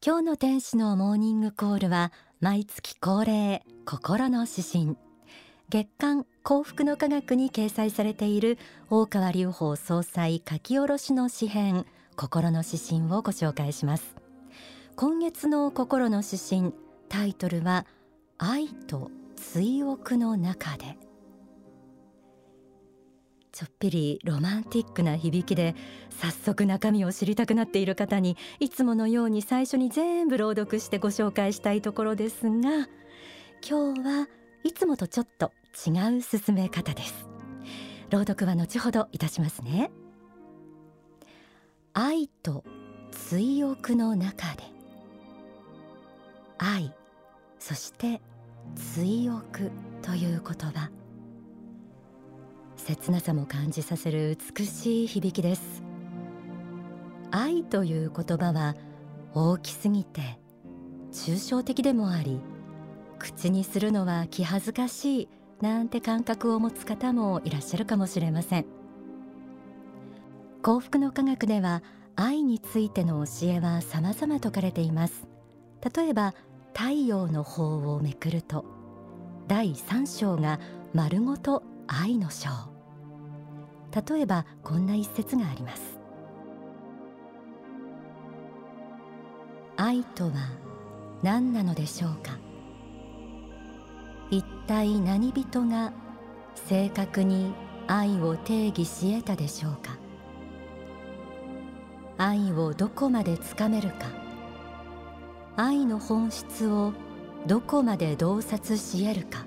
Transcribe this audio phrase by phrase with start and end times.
[0.00, 4.96] 今日の天使のモーニングコールは毎月恒例心の指針
[5.70, 8.58] 月刊幸福の科学に掲載されている
[8.90, 11.84] 大川隆法総裁書き下ろしの詩編
[12.14, 14.14] 心の指針をご紹介します。
[14.94, 16.72] 今月の心の指針
[17.08, 17.84] タイトルは
[18.38, 21.07] 愛と追憶の中で。
[23.58, 25.74] ちょっぴりロマンティックな響きで
[26.10, 32.86] 早速中身を知りたくなっている方にいつものように最初に全部朗読してご紹介したいところですが
[33.68, 34.28] 今日は
[34.62, 37.28] いつもとちょっと違う進め方です。
[38.10, 39.90] 朗読は後ほどいたしますね。
[41.94, 42.62] 愛と
[43.10, 44.62] 追憶の中で。
[46.58, 46.94] 愛
[47.58, 48.20] そして
[48.76, 49.72] 追憶
[50.02, 50.97] という言葉。
[52.88, 55.82] 切なさも感じさせる美しい響きです。
[57.30, 58.76] 愛という言葉は
[59.34, 60.40] 大きすぎて
[61.12, 62.40] 抽象的でもあり
[63.18, 65.28] 口にするのは気恥ずかしい
[65.60, 68.64] なんて感覚を持つ方もいらっしゃるかもしれません。
[70.62, 71.82] 幸福の科学では
[72.16, 75.28] 愛についての教えは様々説かれています。
[75.94, 76.34] 例えば
[76.72, 78.64] 太陽の方をめくると
[79.46, 80.58] 第3章が
[80.94, 82.77] 丸ごと愛の章。
[83.94, 85.98] 例えばこんな一節があります。
[89.76, 90.32] 愛とは
[91.22, 92.36] 何なのでしょうか？
[94.30, 95.92] 一体何人が
[96.54, 97.54] 正確に
[97.86, 99.96] 愛を定義し得たでしょうか？
[102.18, 104.06] 愛をどこまでつかめるか？
[105.56, 106.92] 愛の本質を
[107.46, 109.46] どこまで洞察し得るか？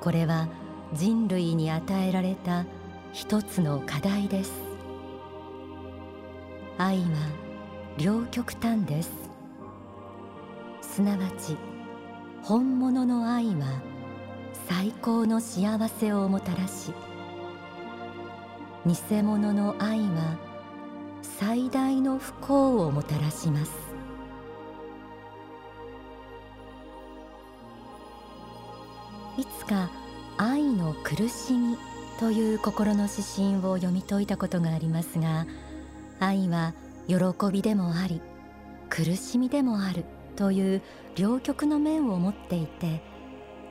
[0.00, 0.48] これは
[0.92, 2.66] 人類に与えられた
[3.16, 4.52] 一つの課題です。
[6.76, 7.06] 愛は
[7.96, 9.10] 両極端です。
[10.82, 11.56] すなわち
[12.42, 13.80] 本物の愛は
[14.68, 16.92] 最高の幸せをもたらし
[18.84, 20.36] 偽物の愛は
[21.22, 23.72] 最大の不幸をもたらします。
[29.38, 29.88] いつか
[30.36, 31.78] 愛の苦しみ
[32.18, 35.46] という心の指針を読み解いたことがありますが
[36.18, 36.72] 愛は
[37.06, 37.16] 喜
[37.52, 38.20] びでもあり
[38.88, 40.04] 苦しみでもある
[40.36, 40.82] という
[41.14, 43.02] 両極の面を持っていて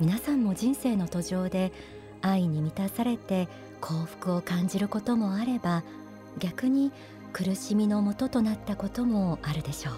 [0.00, 1.72] 皆さんも人生の途上で
[2.20, 3.48] 愛に満たされて
[3.80, 5.82] 幸福を感じることもあれば
[6.38, 6.92] 逆に
[7.32, 9.94] 苦しみのもととなったこともあるでしょう。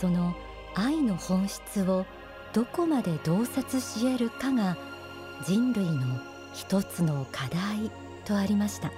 [0.00, 0.34] その
[0.74, 2.04] 愛の本質を
[2.52, 4.76] どこまで洞察し得るかが
[5.42, 6.20] 人類の
[6.52, 7.90] 一つの課題
[8.24, 8.92] とありました。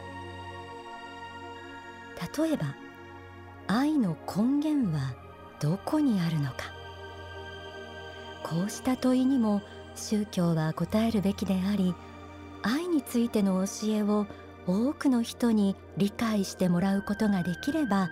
[2.43, 2.75] 例えば
[3.67, 5.15] 愛の根源は
[5.61, 6.77] どこにあるのか。
[8.45, 9.63] こうした問いにも
[9.97, 11.95] 宗教は答えるべきであり
[12.63, 14.27] 愛についての教えを
[14.67, 18.09] 多くの人に理解してもらうことができれば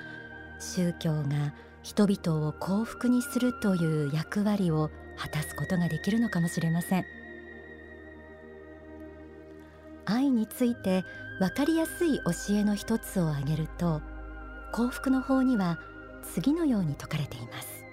[0.59, 7.24] 宗教が人々を幸福にするという役割を果たすことができるのかもしれません。
[10.06, 11.04] 愛について
[11.38, 14.00] 分かりやすい教えの一つを挙げると
[14.72, 15.78] 幸福の法には
[16.22, 17.84] 次のように説かれています。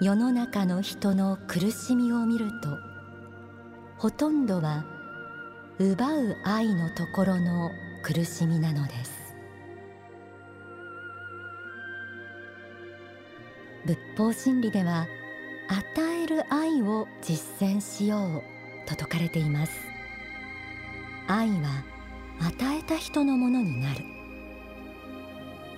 [0.00, 2.68] 世の中の人の苦しみを見ると
[3.96, 4.84] ほとんどは
[5.78, 7.70] 奪う愛のところの
[8.02, 9.24] 苦しみなのです。
[13.86, 15.06] 仏法真理では
[15.68, 18.53] 与える愛を実践しよう。
[18.84, 19.72] と説かれています。
[21.26, 21.84] 愛は
[22.40, 24.04] 与えた人のものになる。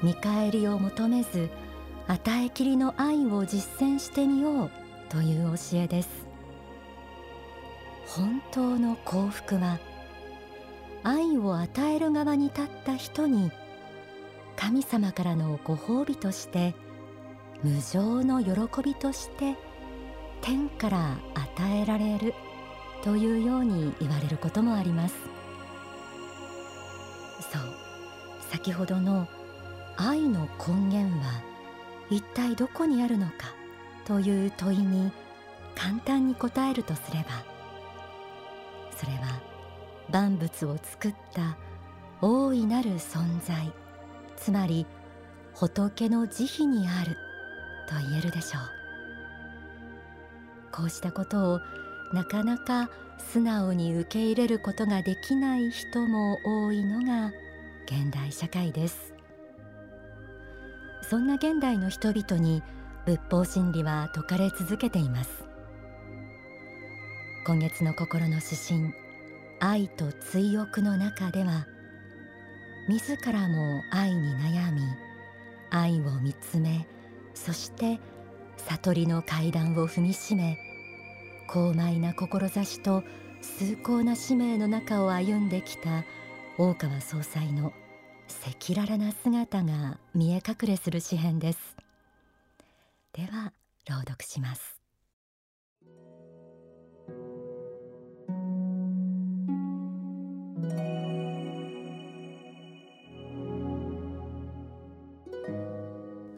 [0.03, 1.49] 見返りを求めず
[2.09, 4.71] 与えきりの愛を実践してみよう
[5.09, 6.27] という教えです。
[8.07, 9.81] 本当の幸福は
[11.03, 13.51] 愛を与える側に立った人に
[14.57, 16.75] 神様からのご褒美として
[17.63, 19.57] 無常の喜びとして
[20.41, 22.35] 天から与えられる。
[23.07, 25.15] というように言われることもあります。
[27.41, 27.63] そう
[28.51, 29.29] 先ほどの
[29.97, 31.41] 愛の根源は
[32.11, 33.55] 一体どこにあるのか
[34.05, 35.13] という問いに
[35.77, 37.45] 簡単に答えるとすれば
[38.91, 39.41] それは
[40.11, 41.57] 万物を作った
[42.21, 43.73] 大いなる存在
[44.37, 44.85] つまり
[45.55, 47.17] 仏の慈悲にある
[47.89, 48.77] と言えるでしょう。
[50.73, 51.61] こうしたことを
[52.13, 57.33] なかなか素直に受け入れることができない人も多いのが
[57.87, 59.15] 現代社会です。
[61.09, 62.63] そんな現代の人々に
[63.05, 65.47] 仏法真理は説かれ続けています。
[67.47, 68.93] 今月の心の指針
[69.61, 71.69] 愛と追憶の中では
[72.89, 74.83] 自らも愛に悩み
[75.71, 76.89] 愛を見つめ
[77.35, 78.01] そして
[78.57, 80.59] 悟りの階段を踏みしめ
[81.47, 83.03] 高邁な志と
[83.41, 86.05] 崇高な使命の中を歩んできた
[86.59, 87.73] 大川総裁の
[88.45, 91.77] 赤裸々な姿が見え隠れする詩編です。
[93.13, 93.53] では
[93.89, 94.81] 朗読します。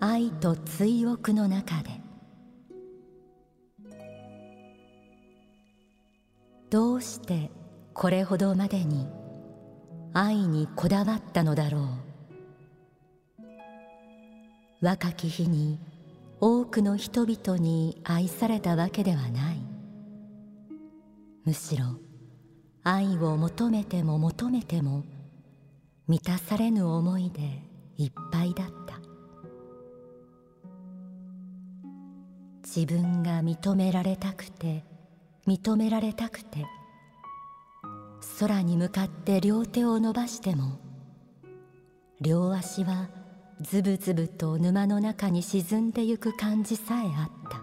[0.00, 1.97] 愛と追憶の中で
[6.70, 7.50] どうして
[7.94, 9.08] これほどまでに
[10.12, 11.82] 愛にこだわったのだろう？
[14.84, 15.78] 若き日に
[16.40, 19.56] 多くの人々に愛されたわけではない。
[21.46, 21.86] むしろ
[22.84, 25.04] 愛を求めても求めても
[26.06, 27.40] 満たされぬ思いで
[27.96, 28.98] いっぱいだった。
[32.62, 34.84] 自分が認められたくて
[35.48, 36.66] 認められたくて
[38.38, 40.78] 空に向かって両手を伸ばしても
[42.20, 43.08] 両足は
[43.62, 47.60] ズブズブと沼の中に沈んでゆく感じさえあった。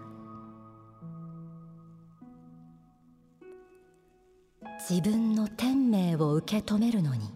[4.88, 7.30] 自分の天命を受け止めるのに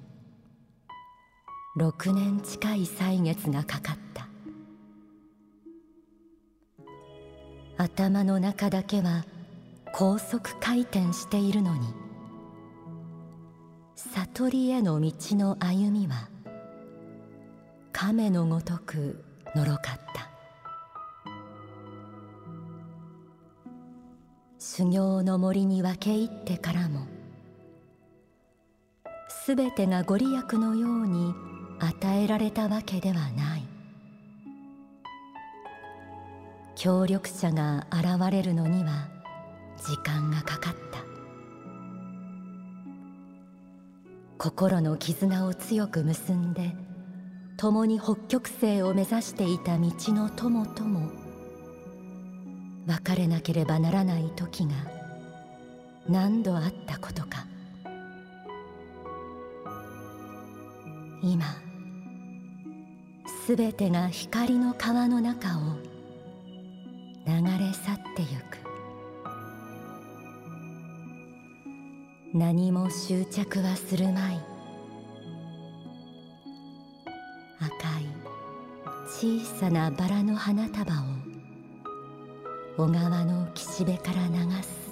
[1.78, 4.28] 6年近い歳月がかかった。
[7.78, 9.24] 頭の中だけは
[9.92, 11.94] 高速回転しているのに。
[13.96, 16.30] 悟りへの道の歩みは
[17.92, 19.22] 亀のごとく
[19.54, 20.30] のろかった。
[24.58, 27.06] 修行の森に分け入ってからも
[29.28, 31.34] すべてがご利益のように
[31.78, 33.66] 与えられたわけではない。
[36.74, 39.19] 協力者が現れるのには
[39.80, 41.00] 時間がかかった。
[44.38, 46.74] 心の絆を強く結んで
[47.58, 51.10] 共に北極星を目指していた道の友とも
[52.86, 54.72] 別れなければならない時が
[56.08, 57.46] 何度あったことか。
[61.22, 61.44] 今
[63.46, 65.76] すべてが光の川の中を
[67.26, 68.59] 流れ去ってゆく。
[72.32, 74.40] 何も執着はするまい。
[77.58, 78.06] 赤い
[79.08, 80.96] 小さなバラの花束を
[82.76, 84.90] 小川の岸辺から流す。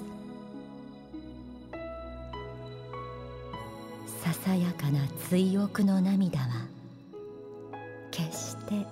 [4.20, 6.66] ささやかな追憶の涙は
[8.10, 8.84] 決して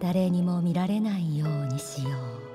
[0.00, 2.49] 誰にも見られないようにしよう。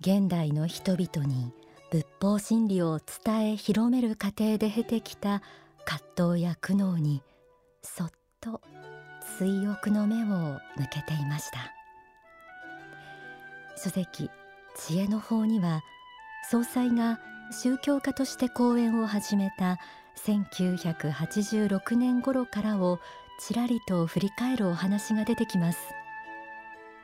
[0.00, 1.52] 現代の人々に
[1.90, 5.42] 仏法真理を伝え広める過程で経てきた
[5.84, 7.22] 葛藤や苦悩に
[7.82, 8.62] そっと
[9.36, 10.26] 追憶の目を
[10.76, 11.74] 向けていました。
[13.76, 14.30] 書籍
[14.74, 15.82] 知恵の法には
[16.50, 17.20] 総裁が
[17.52, 19.78] 宗教家として講演を始めた
[20.24, 23.00] 1986年頃からを
[23.38, 25.78] ちらりと振り返るお話が出てきます。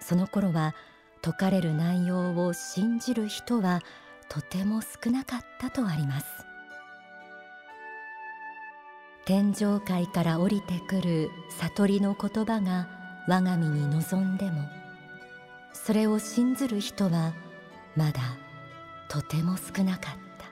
[0.01, 0.75] その頃は
[1.27, 3.81] 説かれる内容を信じる人は
[4.29, 6.27] とても少なかったとあります。
[9.25, 12.89] 天上界から降りてくる悟りの言葉が
[13.27, 14.69] 我が身に望んでも
[15.73, 17.35] それを信ずる人は
[17.97, 18.21] まだ
[19.09, 20.47] とても少なかった。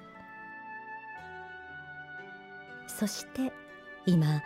[2.89, 3.53] そして
[4.07, 4.43] 今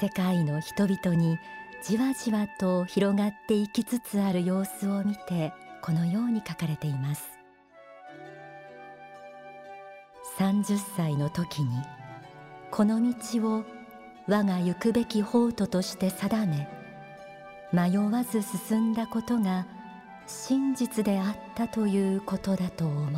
[0.00, 1.36] 世界の人々に
[1.82, 5.52] じわじわと広がっていきつつある様子を見て
[5.86, 7.22] このように書かれています。
[10.36, 11.68] 30歳の時に
[12.72, 13.14] この道
[13.58, 13.64] を
[14.26, 16.68] 我が行くべき法途として定め
[17.72, 19.64] 迷わず進んだことが
[20.26, 23.12] 真実であったということだと思う。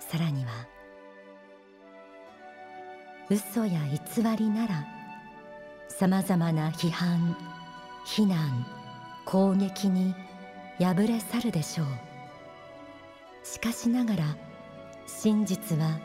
[0.00, 0.50] さらには
[3.28, 4.86] 嘘や偽りなら
[5.88, 7.36] さまざまな批判
[8.06, 8.66] 非難
[9.24, 10.14] 攻撃に
[10.78, 11.86] 敗れ去るでしょう。
[13.44, 14.36] しかしながら
[15.06, 15.98] 真実は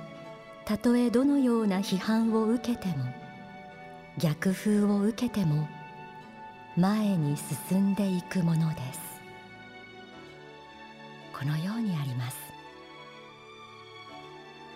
[0.66, 3.06] たとえどのような批判を受けても
[4.18, 5.68] 逆風を受けても
[6.76, 7.38] 前に
[7.70, 9.00] 進んでいくものです。
[11.38, 12.38] このようにあります。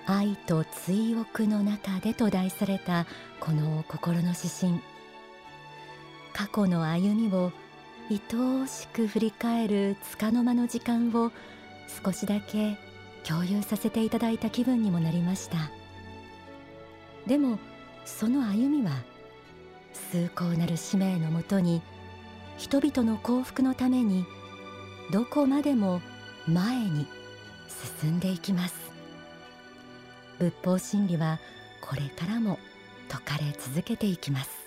[0.06, 3.06] 愛と追憶の中でと題された
[3.40, 4.82] この心の指針。
[6.34, 7.52] 過去の歩みを
[8.10, 8.22] 愛
[8.64, 11.32] おしく振り返る束の間の時間を
[12.04, 12.78] 少しだけ
[13.24, 15.72] 共有させていただいた気分にもなりました。
[17.28, 17.60] でも
[18.06, 18.92] その歩みは
[20.12, 21.82] 崇高なる使命のもとに
[22.58, 24.26] 人々の幸福のために
[25.12, 26.02] どこまでも
[26.48, 27.08] 前に
[28.02, 28.76] 進んでいきます。
[30.40, 31.40] 仏法真理は
[31.82, 32.58] これからも
[33.10, 34.61] 説かれ続けていきます。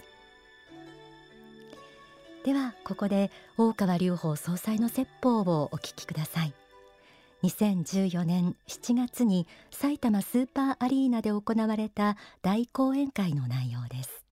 [2.44, 6.52] ではここで大川隆法総裁の説法をお聞きください。
[7.42, 14.26] 2014年7月に埼玉スーパーアリーナで行われた大講演会の内容です。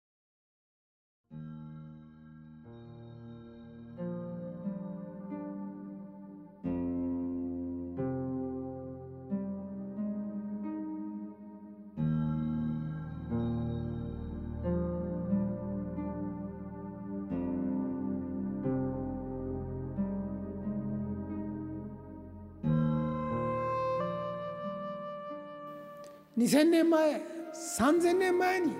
[26.38, 27.20] 2000年前
[27.52, 28.72] 3000年前に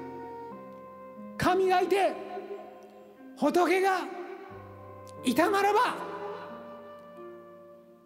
[1.36, 2.12] 神がいて
[3.36, 3.98] 仏が
[5.24, 5.96] いたならば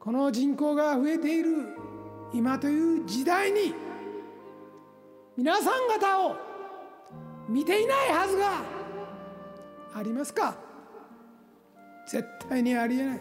[0.01, 1.69] この人口が増えている
[2.33, 3.75] 今という時代に
[5.37, 6.37] 皆さん方を
[7.49, 8.63] 見ていないはずが
[9.95, 10.57] ありますか？
[12.09, 13.21] 絶対にありえない。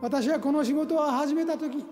[0.00, 1.84] 私はこの仕事を始めた時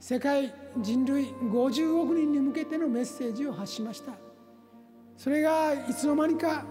[0.00, 4.12] 世界人類50億人に向けてのメッセージを発しました。
[5.16, 6.64] それがいつの間にか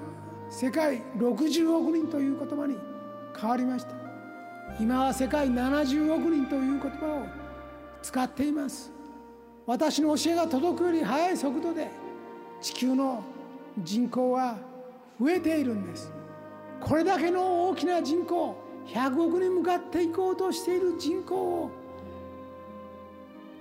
[0.49, 2.77] 世界60億人という言葉に
[3.39, 3.91] 変わりました。
[4.79, 7.25] 今は世界70億人という言葉を
[8.01, 8.91] 使っています。
[9.65, 11.89] 私の教えが届くより速い速度で
[12.61, 13.21] 地球の
[13.83, 14.57] 人口は
[15.19, 16.11] 増えているんです。
[16.79, 18.55] これだけの大きな人口
[18.87, 21.71] 100億に向かっていこうとしている人口を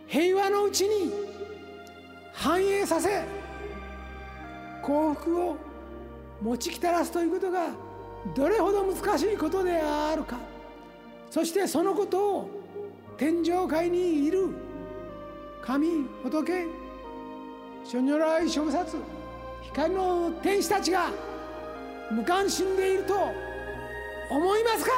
[0.06, 1.12] 平和のうちに
[2.32, 3.24] 繁栄させ
[4.82, 5.56] 幸福を
[6.40, 7.68] 持ちきたらすということが
[8.34, 10.36] どれほど難しいことであるか。
[11.30, 12.50] そしてそのことを
[13.16, 14.48] 天上界にいる
[15.60, 16.66] 神仏
[17.84, 18.86] 諸如来諸菩
[19.72, 21.10] 光の天使たちが
[22.10, 23.14] 無関心でいると
[24.30, 24.92] 思いますか？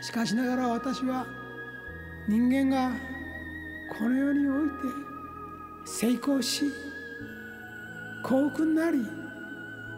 [0.00, 1.26] しかしながら私は
[2.28, 2.92] 人間が
[3.98, 4.74] この世において
[5.86, 6.70] 成功し
[8.22, 8.98] 幸福になり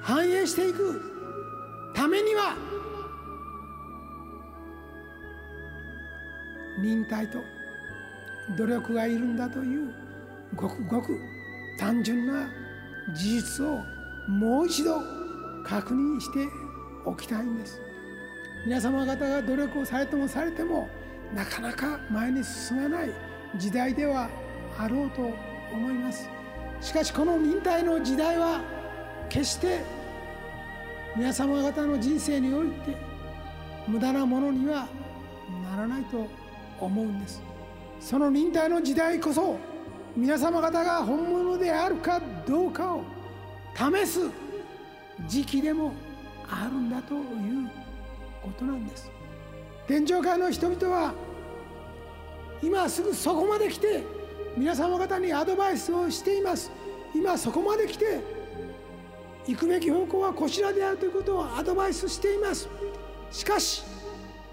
[0.00, 1.02] 繁栄していく
[1.92, 2.54] ためには
[6.80, 7.38] 忍耐と
[8.56, 9.92] 努力がいるんだという
[10.54, 11.18] ごくごく
[11.80, 12.48] 単純な
[13.12, 13.80] 事実を
[14.28, 15.00] もう一度
[15.64, 16.48] 確認して
[17.04, 17.80] おきたいんです。
[18.64, 20.88] 皆様方が努力をされてもされても
[21.34, 23.10] なかなか前に進まない
[23.56, 24.28] 時代では
[24.78, 25.30] あろうと
[25.72, 26.28] 思います。
[26.80, 28.60] しかしこの忍耐の時代は
[29.28, 29.80] 決して
[31.16, 32.96] 皆様方の人生において
[33.86, 34.88] 無駄なものには
[35.70, 36.26] ならないと
[36.80, 37.42] 思うんです。
[38.00, 39.58] その忍耐の時代こそ
[40.16, 43.02] 皆様方が本物であるかどうかを
[43.74, 44.20] 試す
[45.28, 45.92] 時期でも
[46.48, 47.22] あるんだという
[48.42, 49.19] ことなんです。
[49.90, 51.12] 天上界の人々は
[52.62, 54.04] 今すぐそこまで来て
[54.56, 56.70] 皆様方にアドバイスをしています。
[57.12, 58.20] 今そこまで来て
[59.48, 62.68] 行くべき方向はこちらであるということをアドバイスしています。
[63.32, 63.82] しかし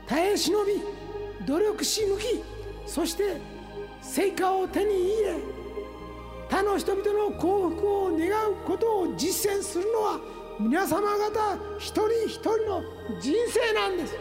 [0.07, 0.81] 耐え忍び
[1.45, 2.43] 努力し向き
[2.87, 3.39] そして
[4.01, 5.35] 成果を手に入れ
[6.49, 10.19] 他の人々の幸福を願うことを実践するのは
[10.59, 12.81] 皆様方一人一人の
[13.21, 14.15] 人生なんです。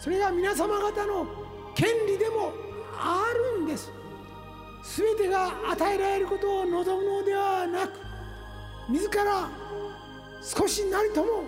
[0.00, 1.26] それが皆様方の
[1.74, 2.52] 権利でも
[2.96, 3.24] あ
[3.56, 3.90] るんです。
[4.96, 7.92] 全てが与えられることを望むのではなく
[8.88, 9.50] 自ら
[10.40, 11.44] 少しなりとも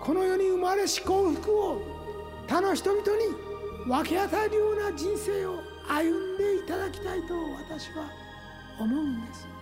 [0.00, 1.82] この世に生まれし幸福を
[2.48, 3.06] 他の人々に
[3.86, 8.08] 分け与えるような人生を歩んでいただきたいと私は
[8.78, 9.55] 思うんです。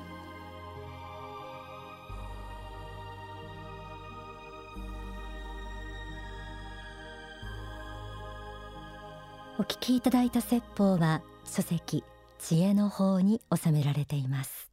[9.57, 12.03] お聞きいただいた説法は書籍
[12.41, 14.73] 知恵の方に収められています。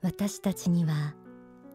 [0.00, 1.14] 私たちには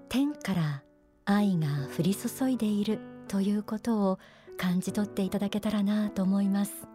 [0.09, 0.83] 天から
[1.25, 4.19] 愛が降り注いでいるということを
[4.57, 6.87] 感じ取っていただけたらなと思います。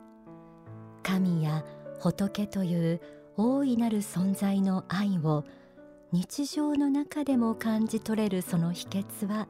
[1.04, 1.64] 神や
[2.00, 3.00] 仏という
[3.37, 5.44] 大いなる存在の愛を
[6.11, 9.47] 日常の中でも感じ取れるその秘訣は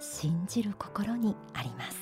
[0.00, 1.99] 信じる心にあります。